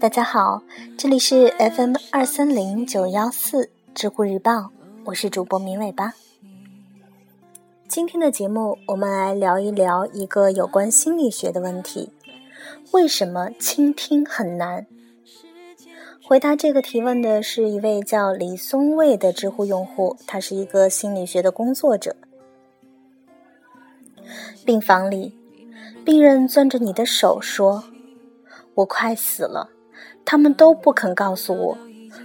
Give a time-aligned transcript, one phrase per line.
[0.00, 0.62] 大家好，
[0.96, 4.70] 这里是 FM 二三零九幺四知乎日报，
[5.06, 6.14] 我是主播明尾巴。
[7.88, 12.12] 今天的节目，我们来聊一聊一个有关心理学的问题：
[12.92, 14.86] 为什么倾听很难？
[16.22, 22.14] 回答这个提问的是一位叫李松蔚的知乎用户，他是一个心理学的工作者。
[24.64, 25.36] 病房里，
[26.04, 27.82] 病人攥着你的手说
[28.74, 29.70] ：“我快死了。”
[30.24, 31.78] 他们都不肯告诉我，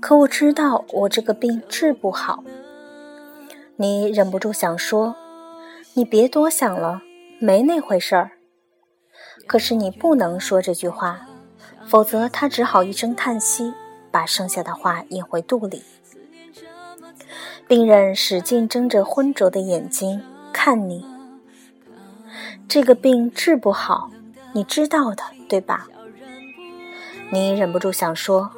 [0.00, 2.44] 可我知道我这个病治不好。
[3.76, 5.14] 你忍不住想说
[5.94, 7.02] ：“你别多想了，
[7.38, 8.32] 没那回事儿。”
[9.46, 11.26] 可是你不能说这句话，
[11.86, 13.72] 否则他只好一声叹息，
[14.10, 15.82] 把剩下的话咽回肚里。
[17.68, 21.04] 病人使劲睁着浑浊的眼睛看你，
[22.68, 24.10] 这个病治不好，
[24.52, 25.86] 你知道的，对吧？
[27.30, 28.50] 你忍不住想说：“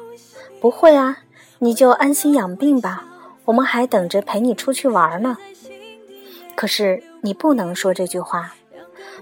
[0.61, 1.19] 不会啊，
[1.59, 3.05] 你就安心养病吧，
[3.45, 5.37] 我们还等着陪你出去玩呢。”
[6.55, 8.53] 可是你不能说这句话，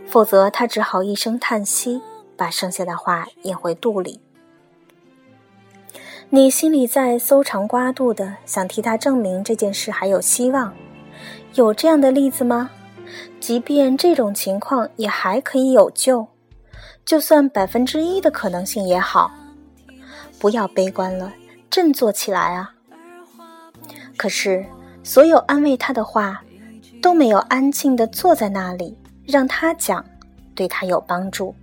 [0.07, 2.01] 否则他只好一声叹息，
[2.35, 4.19] 把剩下的话咽回肚里。
[6.29, 10.73] 你心里在搜肠刮肚的想替他证明这件事还有希望，
[11.53, 12.71] 有这样的例子吗？
[13.39, 16.27] 即便这种情况也还可以有救。
[17.07, 19.31] 就算百分之一的可能性也好，
[20.37, 21.31] 不要悲观了，
[21.69, 22.69] 振作起来啊！
[24.17, 24.65] 可是，
[25.05, 26.41] 所有安慰他的话，
[27.01, 28.93] 都没有安静的坐在那里
[29.25, 30.03] 让他讲，
[30.53, 31.55] 对他有帮助。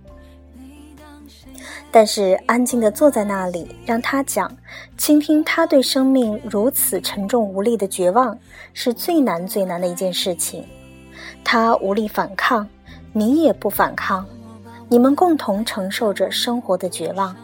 [1.91, 4.51] 但是，安静的坐在那里让他讲，
[4.97, 8.35] 倾听他对生命如此沉重无力的绝望，
[8.73, 10.65] 是最难最难的一件事情。
[11.43, 12.67] 他无力反抗，
[13.13, 14.25] 你也不反抗。
[14.87, 17.35] 你们共同承受着生活的绝望。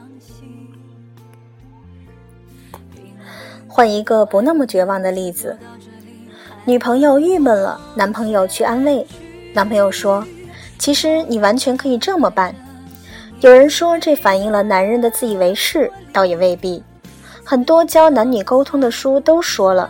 [3.68, 5.57] 换一个不那么绝望的例子：
[6.66, 9.06] 女朋友郁闷了，男朋友去安慰。
[9.53, 10.25] 男朋友说
[10.78, 12.53] ：“其实你完全可以这么办。”
[13.41, 16.84] 有人说这反映了男人的自以为是，倒也未必。
[17.44, 19.90] 很多教男女沟通的书都说了，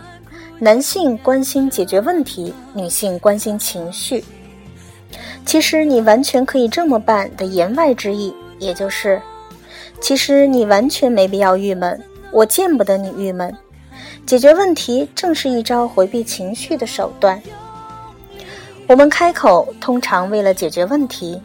[0.58, 4.24] 男性关心解决问题，女性关心情绪。
[5.44, 9.20] 其实你完全可以这么办的言外之意，也就是，
[10.00, 13.54] 其实你完全没必要郁闷，我见不得你郁闷。
[14.24, 17.40] 解决问题正是一招回避情绪的手段。
[18.86, 21.40] 我们开口通常为了解决问题，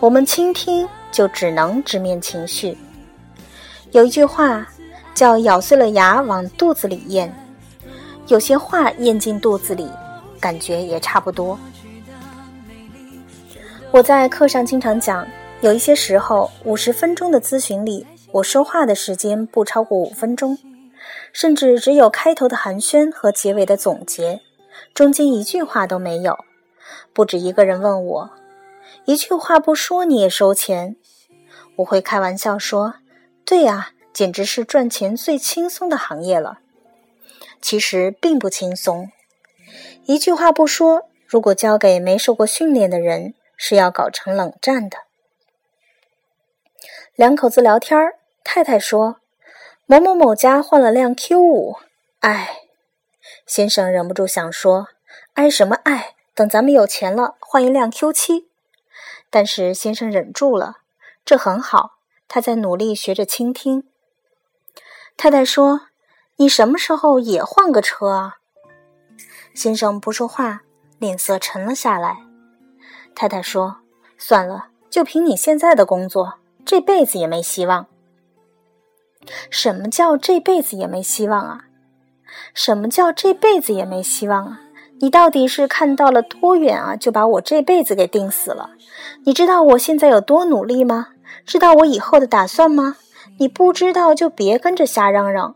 [0.00, 2.76] 我们倾听就只能直面情绪。
[3.90, 4.66] 有一句话
[5.14, 7.32] 叫“咬碎了牙往肚子里咽”，
[8.28, 9.88] 有些话咽进肚子里，
[10.40, 11.58] 感觉也差不多。
[13.92, 15.28] 我在课上经常讲，
[15.60, 20.56] 有一些时候，五十分钟的咨询里，我说话的时间不超过五分钟，
[21.30, 24.40] 甚至只有开头的寒暄和结尾的总结，
[24.94, 26.38] 中间一句话都没有。
[27.12, 28.30] 不止一个人问我，
[29.04, 30.96] 一句话不说你也收钱？
[31.76, 32.94] 我会开玩笑说
[33.44, 36.60] ：“对呀，简直是赚钱最轻松的行业了。”
[37.60, 39.10] 其实并不轻松。
[40.06, 43.34] 一句话不说，如果交给没受过训练的人。
[43.64, 44.98] 是要搞成冷战的。
[47.14, 49.20] 两口子聊天儿，太太说
[49.86, 51.76] ：“某某某家换了辆 Q 五。”
[52.18, 52.62] 哎，
[53.46, 54.88] 先生忍不住想说
[55.34, 56.16] ：“哀什么哀？
[56.34, 58.48] 等咱们有钱了，换一辆 Q 七。”
[59.30, 60.78] 但是先生忍住了，
[61.24, 63.88] 这很好，他在努力学着倾听。
[65.16, 65.82] 太太说
[66.38, 68.38] ：“你什么时候也换个车啊？”
[69.54, 70.62] 先生不说话，
[70.98, 72.31] 脸色沉了下来。
[73.14, 73.76] 太太说
[74.18, 77.86] ：“算了，就凭你现在的工作，这辈子也没希望。”
[79.50, 81.60] 什么叫这辈子也没希望啊？
[82.54, 84.60] 什么叫这辈子也没希望啊？
[85.00, 86.96] 你到底是看到了多远啊？
[86.96, 88.70] 就把我这辈子给定死了？
[89.24, 91.08] 你知道我现在有多努力吗？
[91.44, 92.96] 知道我以后的打算吗？
[93.38, 95.54] 你不知道就别跟着瞎嚷嚷，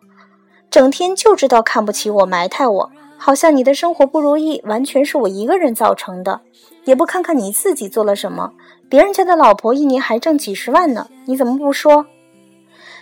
[0.70, 6.40] 整天就知道看不起我、埋汰我，好像你的生活不如意完全是我一个人造成的。
[6.84, 8.52] 也不看看你自己做了什么，
[8.88, 12.06] 别人家的老婆一年还挣几十万呢，你怎么不说？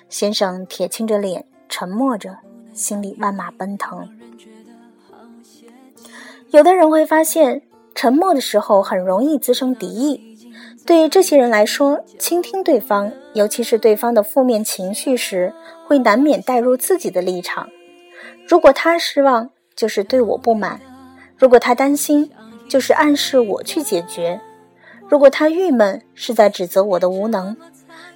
[0.08, 2.38] 先生铁青着脸，沉默着，
[2.72, 4.08] 心里万马奔腾。
[6.50, 7.62] 有的人会发现，
[7.94, 10.38] 沉默的时候很容易滋生敌意。
[10.86, 15.52] 对于这些人来说，倾听对方，尤其是对方的负面情绪时，
[15.86, 17.68] 会难免带入自己的立场。
[18.46, 20.78] 如果他失望，就是对我不满；
[21.36, 22.30] 如果他担心，
[22.68, 24.40] 就是暗示我去解决。
[25.08, 27.56] 如果他郁闷，是在指责我的无能；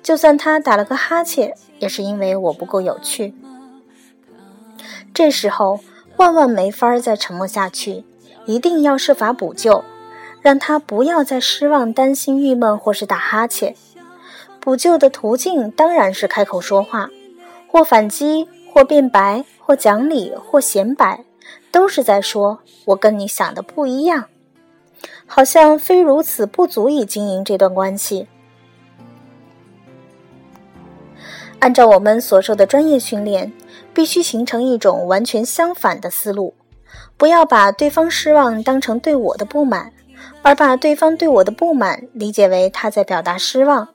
[0.02, 3.34] 就算他打了个哈欠，也是因为我不够有趣。
[5.12, 5.80] 这时候
[6.16, 8.04] 万万没法再沉默下去，
[8.46, 9.84] 一定要设法补救，
[10.40, 13.74] 让他不要再失望、担心、郁闷或是打哈欠。
[14.60, 17.10] 补救的途径当然是开口说话，
[17.68, 21.24] 或反击，或辩白，或讲理，或显摆，
[21.70, 24.24] 都是在说我跟你想的不一样。
[25.26, 28.26] 好像非如此不足以经营这段关系。
[31.60, 33.52] 按照我们所受的专业训练，
[33.92, 36.54] 必须形成一种完全相反的思路，
[37.16, 39.92] 不要把对方失望当成对我的不满，
[40.42, 43.88] 而把对方对我的不满理解为他在表达失望。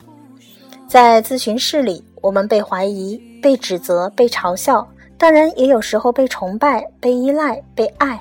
[0.88, 4.88] 在咨询室里，我们被怀疑、被指责、被嘲笑，
[5.24, 8.20] 当然也有时候被崇拜、被依赖、被爱，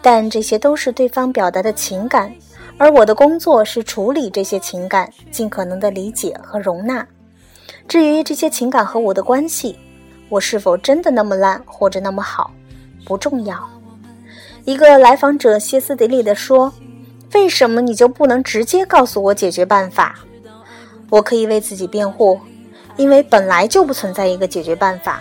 [0.00, 2.32] 但这些都是对方表达的情感，
[2.78, 7.04] 而我的工作是处理这些情感，尽可能的理解和容纳。
[7.88, 9.76] 至于这些情感和我的关系，
[10.28, 12.52] 我是否真的那么烂或者那么好，
[13.04, 13.68] 不重要。
[14.64, 16.72] 一个来访者歇斯底里地说
[17.34, 20.20] ：“为什么你就不能直接告诉我解决办法？”
[21.10, 22.38] 我可以为自己辩护，
[22.96, 25.20] 因为本来就不存在一个解决办法。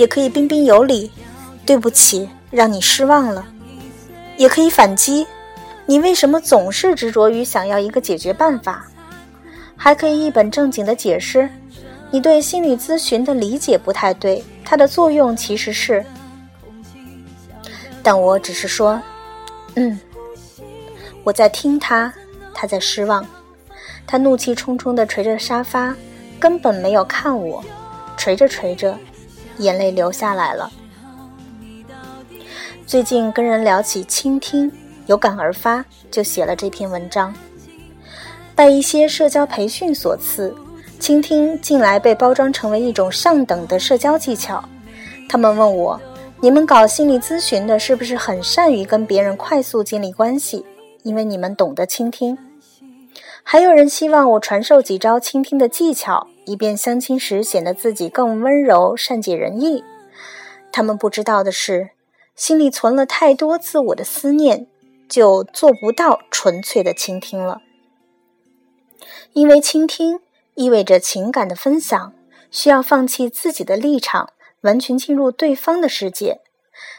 [0.00, 1.10] 也可以彬彬有礼
[1.66, 3.46] ：“对不起，让你失望了。”
[4.38, 5.26] 也可以反击
[5.84, 8.86] ：“你为什么总是执着于想要一个解决办法？”
[9.76, 11.46] 还可以一本正经的解释。
[12.10, 16.02] 你对心理咨询的理解不太对，它的作用其实是……
[18.02, 18.98] 但我只是说，
[19.74, 20.00] 嗯，
[21.24, 22.10] 我在听他，
[22.54, 23.22] 他在失望，
[24.06, 25.94] 他怒气冲冲地捶着沙发，
[26.38, 27.62] 根本没有看我，
[28.16, 28.96] 捶着捶着，
[29.60, 30.70] 眼泪流下来了。
[32.86, 34.70] 最近跟人聊起倾听，
[35.06, 37.32] 有感而发，就写了这篇文章。
[38.54, 40.54] 拜一些社交培训所赐。
[40.98, 44.62] 倾听近来被包装成为一种上等的社交技巧。
[45.30, 45.98] 他们问我
[46.42, 50.62] ：“你们搞心理咨询的，是不是很善于跟别人快速建立关系？
[51.02, 52.36] 因为你们懂得倾听。”
[53.42, 59.84] 还有人希望我传授几招倾听的技巧，以便相亲时显得自己更温柔、善解人意。
[60.72, 61.90] 他们不知道的是，
[62.34, 64.66] 心里存了太多自我的思念，
[65.08, 67.60] 就做不到纯粹的倾听了。
[69.32, 70.20] 因为倾听。
[70.56, 72.12] 意味着情感的分享，
[72.50, 74.30] 需要放弃自己的立场，
[74.62, 76.40] 完全进入对方的世界。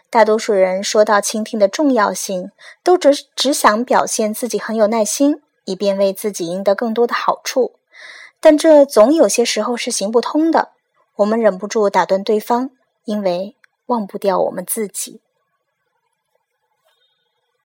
[0.10, 2.50] 大多数人说到倾听的重要性，
[2.82, 7.74] 都只只想表现自己很有耐心，以便为自己赢得更多的好处。
[8.42, 10.70] 但这总有些时候是行不通的。
[11.18, 12.72] 我们忍不住打断对方，
[13.06, 13.56] 因为
[13.86, 15.22] 忘不掉我们自己。